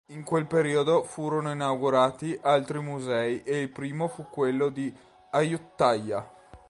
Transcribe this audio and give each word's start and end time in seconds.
In 0.07 0.23
quel 0.23 0.47
periodo 0.47 1.03
furono 1.03 1.51
inaugurati 1.51 2.35
altri 2.41 2.79
musei 2.81 3.43
e 3.43 3.59
il 3.61 3.69
primo 3.69 4.07
fu 4.07 4.25
quello 4.27 4.69
di 4.69 4.91
Ayutthaya. 5.29 6.27